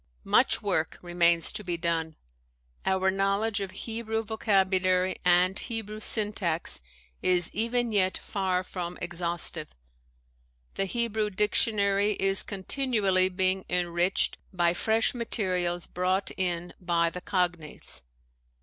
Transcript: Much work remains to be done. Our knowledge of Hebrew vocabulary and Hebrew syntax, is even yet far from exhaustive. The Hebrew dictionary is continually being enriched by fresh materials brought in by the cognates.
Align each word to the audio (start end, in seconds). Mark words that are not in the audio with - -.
Much 0.25 0.63
work 0.63 0.97
remains 1.03 1.51
to 1.51 1.63
be 1.63 1.77
done. 1.77 2.15
Our 2.87 3.11
knowledge 3.11 3.59
of 3.59 3.69
Hebrew 3.69 4.23
vocabulary 4.23 5.17
and 5.23 5.59
Hebrew 5.59 5.99
syntax, 5.99 6.81
is 7.21 7.53
even 7.53 7.91
yet 7.91 8.17
far 8.17 8.63
from 8.63 8.97
exhaustive. 8.99 9.75
The 10.73 10.85
Hebrew 10.85 11.29
dictionary 11.29 12.13
is 12.13 12.41
continually 12.41 13.29
being 13.29 13.63
enriched 13.69 14.39
by 14.51 14.73
fresh 14.73 15.13
materials 15.13 15.85
brought 15.85 16.31
in 16.35 16.73
by 16.79 17.11
the 17.11 17.21
cognates. 17.21 18.01